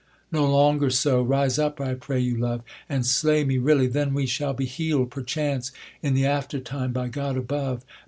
'No 0.31 0.49
longer 0.51 0.89
so, 0.89 1.21
rise 1.21 1.59
up, 1.59 1.79
I 1.79 1.93
pray 1.93 2.19
you, 2.19 2.35
love, 2.35 2.63
And 2.89 3.05
slay 3.05 3.43
me 3.43 3.59
really, 3.59 3.85
then 3.85 4.15
we 4.15 4.25
shall 4.25 4.55
be 4.55 4.65
heal'd, 4.65 5.11
Perchance, 5.11 5.71
in 6.01 6.15
the 6.15 6.25
aftertime 6.25 6.91
by 6.91 7.07
God 7.07 7.37
above.' 7.37 7.85